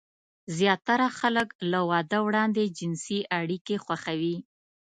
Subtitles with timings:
[0.57, 4.37] زياتره خلک له واده وړاندې جنسي اړيکې خوښوي.